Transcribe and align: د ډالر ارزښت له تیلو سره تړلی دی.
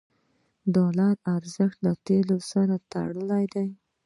د 0.73 0.75
ډالر 0.75 1.13
ارزښت 1.37 1.77
له 1.85 1.93
تیلو 2.05 2.37
سره 2.51 2.75
تړلی 2.91 3.45
دی. 3.53 3.69